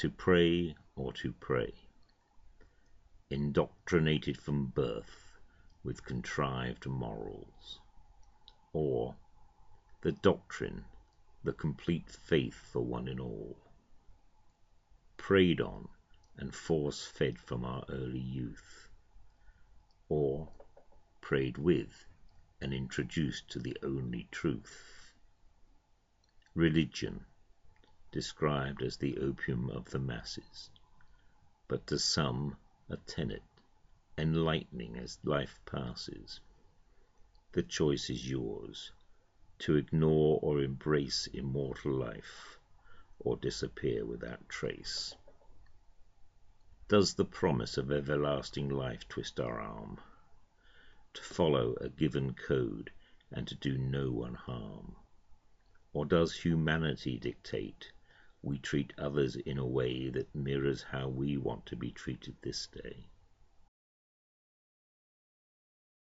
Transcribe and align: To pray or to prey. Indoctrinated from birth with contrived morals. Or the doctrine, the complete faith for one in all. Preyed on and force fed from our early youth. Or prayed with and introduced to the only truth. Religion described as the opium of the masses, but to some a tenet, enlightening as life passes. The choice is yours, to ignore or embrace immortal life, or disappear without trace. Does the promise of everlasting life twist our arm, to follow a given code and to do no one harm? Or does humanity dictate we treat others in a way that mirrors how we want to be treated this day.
To 0.00 0.10
pray 0.10 0.76
or 0.94 1.14
to 1.14 1.32
prey. 1.32 1.72
Indoctrinated 3.30 4.36
from 4.36 4.66
birth 4.66 5.38
with 5.82 6.04
contrived 6.04 6.84
morals. 6.84 7.80
Or 8.74 9.16
the 10.02 10.12
doctrine, 10.12 10.84
the 11.42 11.54
complete 11.54 12.10
faith 12.10 12.56
for 12.56 12.84
one 12.84 13.08
in 13.08 13.18
all. 13.18 13.56
Preyed 15.16 15.62
on 15.62 15.88
and 16.36 16.54
force 16.54 17.06
fed 17.06 17.38
from 17.38 17.64
our 17.64 17.86
early 17.88 18.20
youth. 18.20 18.90
Or 20.10 20.52
prayed 21.22 21.56
with 21.56 22.04
and 22.60 22.74
introduced 22.74 23.48
to 23.52 23.58
the 23.58 23.78
only 23.82 24.28
truth. 24.30 25.14
Religion 26.54 27.24
described 28.16 28.80
as 28.82 28.96
the 28.96 29.18
opium 29.18 29.68
of 29.68 29.90
the 29.90 29.98
masses, 29.98 30.70
but 31.68 31.86
to 31.86 31.98
some 31.98 32.56
a 32.88 32.96
tenet, 32.96 33.42
enlightening 34.16 34.96
as 34.96 35.18
life 35.22 35.60
passes. 35.66 36.40
The 37.52 37.62
choice 37.62 38.08
is 38.08 38.26
yours, 38.26 38.90
to 39.58 39.76
ignore 39.76 40.40
or 40.42 40.62
embrace 40.62 41.26
immortal 41.26 41.92
life, 41.92 42.58
or 43.18 43.36
disappear 43.36 44.06
without 44.06 44.48
trace. 44.48 45.14
Does 46.88 47.12
the 47.16 47.26
promise 47.26 47.76
of 47.76 47.92
everlasting 47.92 48.70
life 48.70 49.06
twist 49.08 49.38
our 49.38 49.60
arm, 49.60 50.00
to 51.12 51.22
follow 51.22 51.74
a 51.82 51.90
given 51.90 52.32
code 52.32 52.90
and 53.30 53.46
to 53.46 53.54
do 53.54 53.76
no 53.76 54.10
one 54.10 54.36
harm? 54.36 54.96
Or 55.92 56.06
does 56.06 56.32
humanity 56.32 57.18
dictate 57.18 57.92
we 58.46 58.58
treat 58.58 58.92
others 58.96 59.34
in 59.34 59.58
a 59.58 59.66
way 59.66 60.08
that 60.08 60.32
mirrors 60.32 60.84
how 60.84 61.08
we 61.08 61.36
want 61.36 61.66
to 61.66 61.74
be 61.74 61.90
treated 61.90 62.36
this 62.42 62.68
day. 62.68 63.08